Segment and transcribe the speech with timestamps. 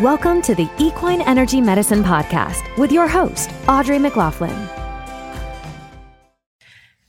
[0.00, 4.68] Welcome to the Equine Energy Medicine Podcast with your host, Audrey McLaughlin.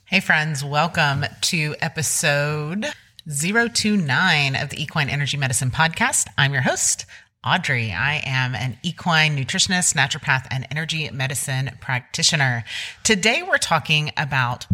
[0.04, 2.88] Hey, friends, welcome to episode
[3.26, 6.28] 029 of the Equine Energy Medicine Podcast.
[6.38, 7.06] I'm your host,
[7.48, 7.94] Audrey.
[7.94, 12.66] I am an equine nutritionist, naturopath, and energy medicine practitioner.
[13.06, 14.68] Today, we're talking about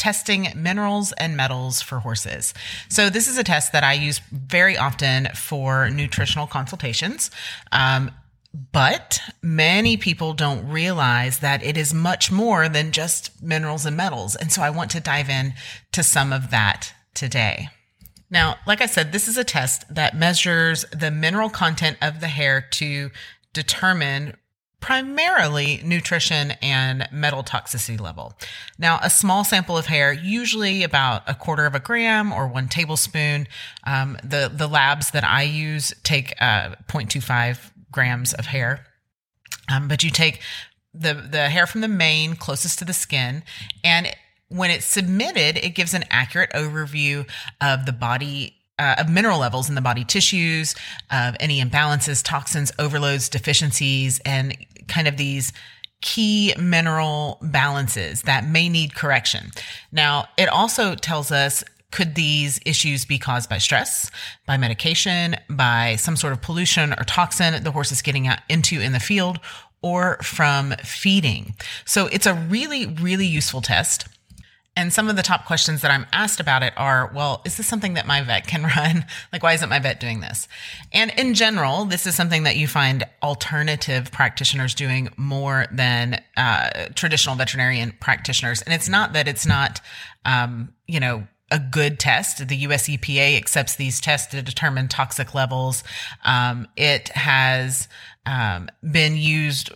[0.00, 2.54] testing minerals and metals for horses.
[2.88, 7.30] So this is a test that I use very often for nutritional consultations.
[7.70, 8.10] Um,
[8.72, 14.34] but many people don't realize that it is much more than just minerals and metals.
[14.34, 15.52] And so I want to dive in
[15.92, 17.68] to some of that today.
[18.30, 22.28] Now, like I said, this is a test that measures the mineral content of the
[22.28, 23.10] hair to
[23.52, 24.36] determine
[24.80, 28.34] primarily nutrition and metal toxicity level.
[28.78, 32.68] Now, a small sample of hair, usually about a quarter of a gram or one
[32.68, 33.46] tablespoon.
[33.84, 38.86] Um, the the labs that I use take uh, 0.25 grams of hair,
[39.70, 40.40] um, but you take
[40.94, 43.42] the the hair from the mane closest to the skin
[43.84, 44.14] and
[44.50, 47.26] when it's submitted, it gives an accurate overview
[47.60, 50.74] of the body uh, of mineral levels in the body tissues,
[51.10, 54.56] of any imbalances, toxins, overloads, deficiencies, and
[54.90, 55.52] kind of these
[56.02, 59.50] key mineral balances that may need correction.
[59.92, 64.10] Now, it also tells us could these issues be caused by stress,
[64.46, 68.92] by medication, by some sort of pollution or toxin the horse is getting into in
[68.92, 69.40] the field,
[69.82, 71.54] or from feeding?
[71.84, 74.06] So it's a really, really useful test.
[74.76, 77.66] And some of the top questions that I'm asked about it are, well, is this
[77.66, 79.04] something that my vet can run?
[79.32, 80.48] like, why isn't my vet doing this?
[80.92, 86.88] And in general, this is something that you find alternative practitioners doing more than uh,
[86.94, 88.62] traditional veterinarian practitioners.
[88.62, 89.80] And it's not that it's not,
[90.24, 92.46] um, you know, a good test.
[92.46, 95.82] The US EPA accepts these tests to determine toxic levels.
[96.24, 97.88] Um, it has
[98.26, 99.70] um, been used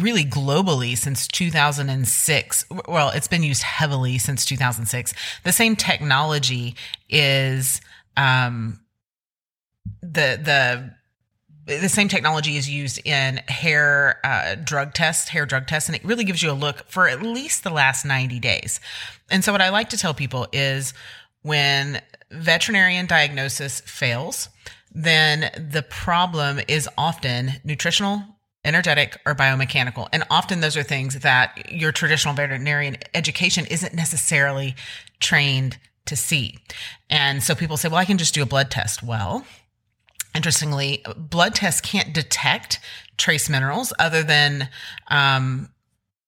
[0.00, 2.64] really globally since 2006.
[2.88, 5.12] Well, it's been used heavily since 2006.
[5.44, 6.76] The same technology
[7.08, 7.80] is
[8.16, 8.80] um,
[10.00, 10.94] the the
[11.68, 16.04] the same technology is used in hair uh, drug tests, hair drug tests, and it
[16.04, 18.80] really gives you a look for at least the last 90 days.
[19.30, 20.94] And so, what I like to tell people is
[21.42, 24.48] when veterinarian diagnosis fails,
[24.92, 28.22] then the problem is often nutritional,
[28.64, 30.08] energetic, or biomechanical.
[30.12, 34.74] And often those are things that your traditional veterinarian education isn't necessarily
[35.20, 36.58] trained to see.
[37.10, 39.02] And so people say, well, I can just do a blood test.
[39.02, 39.44] Well,
[40.34, 42.80] interestingly, blood tests can't detect
[43.16, 44.68] trace minerals other than
[45.08, 45.68] um,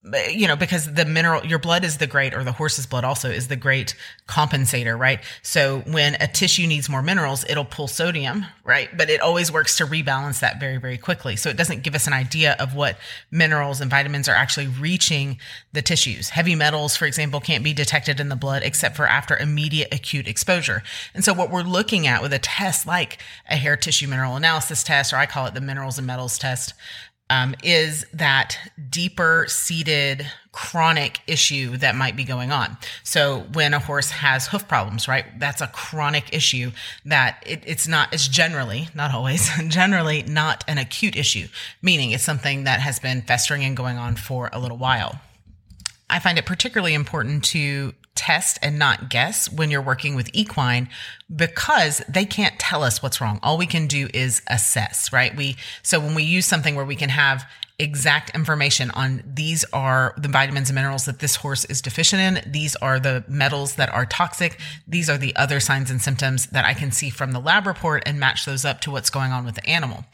[0.03, 3.29] you know, because the mineral, your blood is the great, or the horse's blood also
[3.29, 3.95] is the great
[4.27, 5.21] compensator, right?
[5.43, 8.89] So when a tissue needs more minerals, it'll pull sodium, right?
[8.97, 11.37] But it always works to rebalance that very, very quickly.
[11.37, 12.97] So it doesn't give us an idea of what
[13.31, 15.39] minerals and vitamins are actually reaching
[15.75, 16.31] the tissues.
[16.31, 20.27] Heavy metals, for example, can't be detected in the blood except for after immediate acute
[20.27, 20.83] exposure.
[21.13, 23.19] And so what we're looking at with a test like
[23.51, 26.73] a hair tissue mineral analysis test, or I call it the minerals and metals test,
[27.31, 28.59] um, is that
[28.91, 32.77] deeper seated chronic issue that might be going on.
[33.05, 36.73] So when a horse has hoof problems, right, that's a chronic issue
[37.05, 41.47] that it, it's not, it's generally, not always, generally not an acute issue,
[41.81, 45.21] meaning it's something that has been festering and going on for a little while.
[46.11, 50.89] I find it particularly important to test and not guess when you're working with equine
[51.35, 53.41] because they can't tell us what's wrong.
[53.43, 55.35] All we can do is assess, right?
[55.35, 57.45] We so when we use something where we can have
[57.79, 62.53] exact information on these are the vitamins and minerals that this horse is deficient in,
[62.53, 66.67] these are the metals that are toxic, these are the other signs and symptoms that
[66.67, 69.47] I can see from the lab report and match those up to what's going on
[69.47, 70.05] with the animal.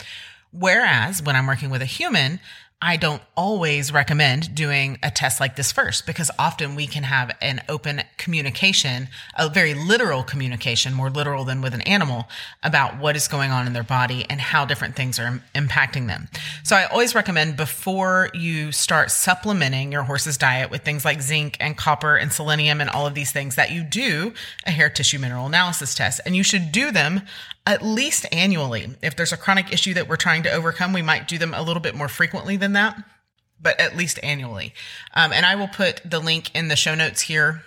[0.52, 2.40] Whereas when I'm working with a human,
[2.82, 7.34] I don't always recommend doing a test like this first because often we can have
[7.40, 12.26] an open communication, a very literal communication, more literal than with an animal
[12.62, 16.28] about what is going on in their body and how different things are impacting them.
[16.64, 21.56] So I always recommend before you start supplementing your horse's diet with things like zinc
[21.58, 24.34] and copper and selenium and all of these things that you do
[24.66, 27.22] a hair tissue mineral analysis test and you should do them
[27.66, 28.88] at least annually.
[29.02, 31.62] If there's a chronic issue that we're trying to overcome, we might do them a
[31.62, 32.96] little bit more frequently than that,
[33.60, 34.72] but at least annually.
[35.14, 37.62] Um, and I will put the link in the show notes here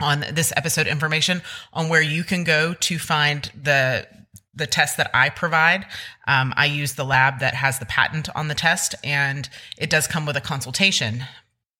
[0.00, 1.42] on this episode information
[1.72, 4.06] on where you can go to find the
[4.54, 5.84] the test that I provide.
[6.26, 9.46] Um, I use the lab that has the patent on the test, and
[9.76, 11.24] it does come with a consultation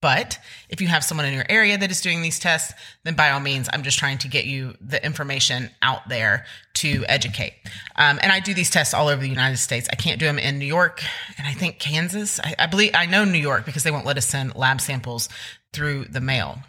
[0.06, 0.38] But
[0.68, 2.72] if you have someone in your area that is doing these tests,
[3.02, 7.04] then by all means, I'm just trying to get you the information out there to
[7.08, 7.54] educate.
[7.96, 9.88] Um, and I do these tests all over the United States.
[9.92, 11.02] I can't do them in New York
[11.38, 12.38] and I think Kansas.
[12.38, 15.28] I, I believe I know New York because they won't let us send lab samples
[15.72, 16.60] through the mail.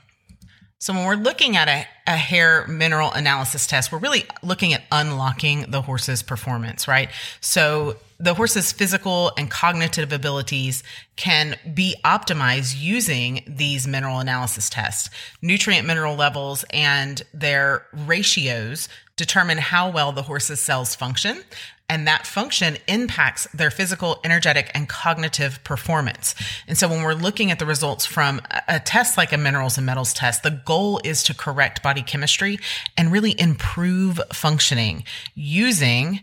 [0.80, 4.84] So when we're looking at a, a, hair mineral analysis test, we're really looking at
[4.92, 7.10] unlocking the horse's performance, right?
[7.42, 10.84] So the horse's physical and cognitive abilities
[11.16, 15.10] can be optimized using these mineral analysis tests.
[15.42, 21.44] Nutrient mineral levels and their ratios determine how well the horse's cells function
[21.90, 26.36] and that function impacts their physical, energetic, and cognitive performance.
[26.68, 29.86] And so when we're looking at the results from a test like a minerals and
[29.86, 32.60] metals test, the goal is to correct body chemistry
[32.98, 36.20] and really improve functioning using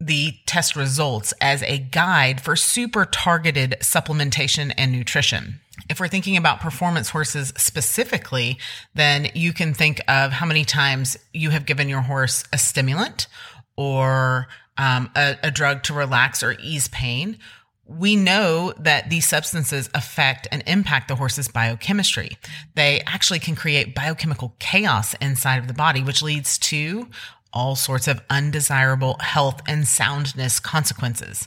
[0.00, 5.60] the test results as a guide for super targeted supplementation and nutrition.
[5.88, 8.58] If we're thinking about performance horses specifically,
[8.94, 13.28] then you can think of how many times you have given your horse a stimulant
[13.76, 14.48] or
[14.80, 17.38] um, a, a drug to relax or ease pain,
[17.86, 22.38] we know that these substances affect and impact the horse's biochemistry.
[22.76, 27.08] They actually can create biochemical chaos inside of the body, which leads to
[27.52, 31.46] all sorts of undesirable health and soundness consequences.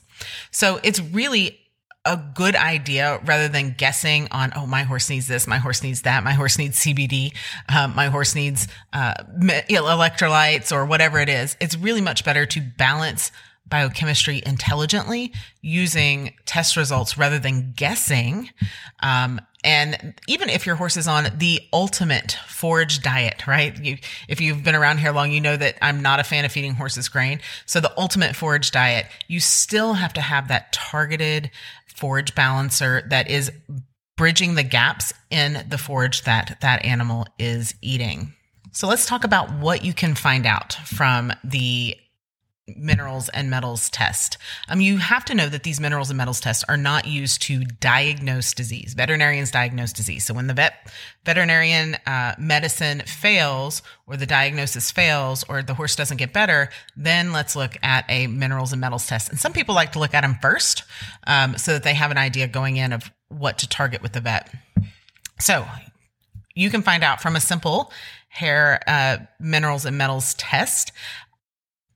[0.51, 1.59] So it's really
[2.05, 6.01] a good idea rather than guessing on, oh, my horse needs this, my horse needs
[6.01, 7.33] that, my horse needs CBD,
[7.69, 11.55] um, my horse needs uh, electrolytes or whatever it is.
[11.61, 13.31] It's really much better to balance
[13.65, 18.49] biochemistry intelligently using test results rather than guessing.
[18.99, 23.77] Um, and even if your horse is on the ultimate forage diet, right?
[23.81, 23.97] You,
[24.27, 26.73] if you've been around here long, you know that I'm not a fan of feeding
[26.75, 27.39] horses grain.
[27.65, 31.49] So the ultimate forage diet, you still have to have that targeted
[31.95, 33.51] forage balancer that is
[34.17, 38.33] bridging the gaps in the forage that that animal is eating.
[38.71, 41.95] So let's talk about what you can find out from the
[42.67, 44.37] minerals and metals test.
[44.69, 47.65] Um, you have to know that these minerals and metals tests are not used to
[47.65, 48.93] diagnose disease.
[48.93, 50.25] Veterinarians diagnose disease.
[50.25, 50.73] So when the vet
[51.25, 57.33] veterinarian uh, medicine fails, or the diagnosis fails, or the horse doesn't get better, then
[57.33, 59.29] let's look at a minerals and metals test.
[59.29, 60.83] And some people like to look at them first,
[61.27, 64.21] um, so that they have an idea going in of what to target with the
[64.21, 64.49] vet.
[65.39, 65.65] So
[66.55, 67.91] you can find out from a simple
[68.29, 70.91] hair uh, minerals and metals test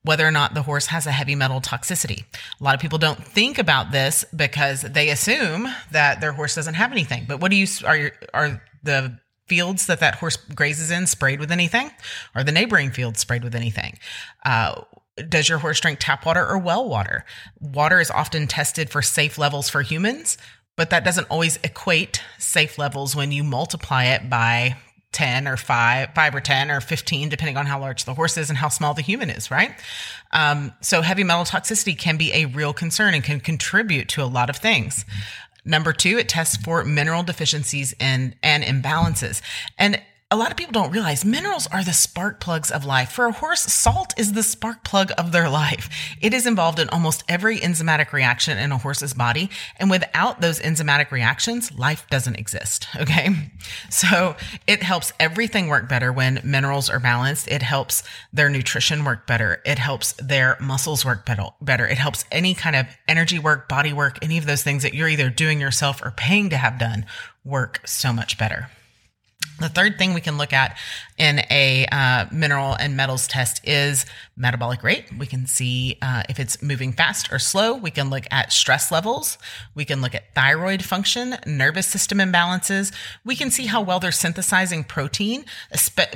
[0.02, 2.24] whether or not the horse has a heavy metal toxicity.
[2.60, 6.74] A lot of people don't think about this because they assume that their horse doesn't
[6.74, 7.24] have anything.
[7.28, 11.40] But what do you are your, are the fields that that horse grazes in sprayed
[11.40, 11.90] with anything?
[12.34, 13.98] Are the neighboring fields sprayed with anything?
[14.44, 14.82] Uh,
[15.28, 17.24] does your horse drink tap water or well water?
[17.58, 20.38] Water is often tested for safe levels for humans,
[20.76, 24.76] but that doesn't always equate safe levels when you multiply it by
[25.12, 28.50] 10 or 5 5 or 10 or 15 depending on how large the horse is
[28.50, 29.72] and how small the human is right?
[30.32, 34.26] Um, so heavy metal toxicity can be a real concern and can contribute to a
[34.26, 35.04] lot of things.
[35.64, 39.42] Number two it tests for mineral deficiencies and and imbalances.
[39.78, 43.10] And a lot of people don't realize minerals are the spark plugs of life.
[43.12, 45.88] For a horse, salt is the spark plug of their life.
[46.20, 49.48] It is involved in almost every enzymatic reaction in a horse's body.
[49.78, 52.86] And without those enzymatic reactions, life doesn't exist.
[52.98, 53.30] Okay.
[53.90, 54.36] So
[54.66, 57.48] it helps everything work better when minerals are balanced.
[57.48, 58.02] It helps
[58.32, 59.62] their nutrition work better.
[59.64, 61.86] It helps their muscles work better.
[61.86, 65.08] It helps any kind of energy work, body work, any of those things that you're
[65.08, 67.06] either doing yourself or paying to have done
[67.44, 68.68] work so much better.
[69.58, 70.76] The third thing we can look at
[71.18, 75.06] in a uh, mineral and metals test is metabolic rate.
[75.18, 77.74] We can see uh, if it's moving fast or slow.
[77.74, 79.36] We can look at stress levels.
[79.74, 82.92] We can look at thyroid function, nervous system imbalances.
[83.24, 85.44] We can see how well they're synthesizing protein,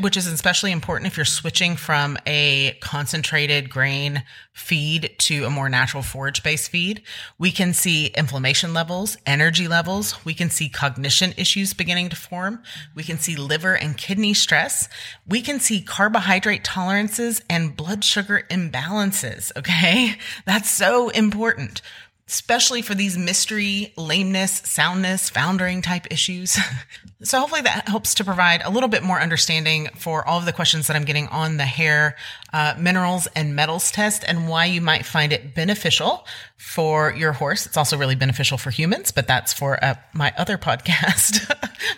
[0.00, 4.22] which is especially important if you're switching from a concentrated grain
[4.52, 7.02] feed to a more natural forage based feed.
[7.38, 10.24] We can see inflammation levels, energy levels.
[10.24, 12.62] We can see cognition issues beginning to form.
[12.94, 14.88] We can see liver and kidney stress.
[15.26, 19.52] We can see carbohydrate tolerances and blood sugar imbalances.
[19.56, 20.16] Okay.
[20.46, 21.82] That's so important,
[22.28, 26.58] especially for these mystery, lameness, soundness, foundering type issues.
[27.24, 30.52] So hopefully that helps to provide a little bit more understanding for all of the
[30.52, 32.16] questions that I'm getting on the hair
[32.52, 36.26] uh, minerals and metals test and why you might find it beneficial
[36.56, 37.66] for your horse.
[37.66, 41.50] It's also really beneficial for humans, but that's for uh, my other podcast,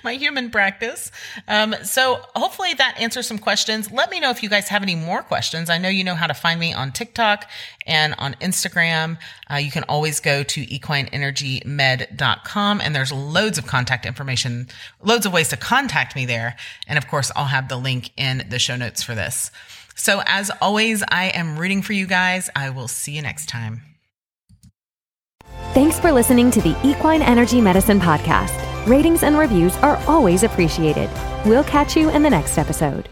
[0.03, 1.11] my human practice.
[1.49, 3.91] Um, so hopefully that answers some questions.
[3.91, 5.69] Let me know if you guys have any more questions.
[5.69, 7.47] I know you know how to find me on TikTok
[7.87, 9.19] and on Instagram.
[9.51, 14.69] Uh, you can always go to equineenergymed.com and there's loads of contact information,
[15.15, 16.57] loads of ways to contact me there.
[16.89, 19.53] And of course, I'll have the link in the show notes for this.
[19.95, 22.51] So as always, I am rooting for you guys.
[22.57, 23.83] I will see you next time.
[25.73, 28.59] Thanks for listening to the Equine Energy Medicine Podcast.
[28.89, 31.09] Ratings and reviews are always appreciated.
[31.47, 33.09] We'll catch you in the next episode.